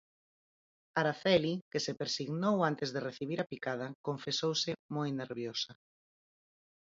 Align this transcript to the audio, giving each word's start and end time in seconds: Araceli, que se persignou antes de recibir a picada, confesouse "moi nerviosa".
Araceli, 1.01 1.51
que 1.71 1.79
se 1.85 1.93
persignou 2.01 2.57
antes 2.69 2.89
de 2.95 3.03
recibir 3.07 3.39
a 3.41 3.49
picada, 3.51 3.87
confesouse 4.07 4.71
"moi 4.95 5.09
nerviosa". 5.21 5.71